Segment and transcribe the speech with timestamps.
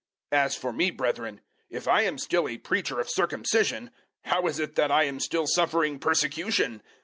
[0.31, 3.91] 005:011 As for me, brethren, if I am still a preacher of circumcision,
[4.23, 6.81] how is it that I am still suffering persecution?